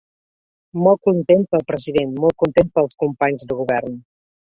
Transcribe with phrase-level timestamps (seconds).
[0.85, 4.05] Molt content pel president, molt content pels companys de govern!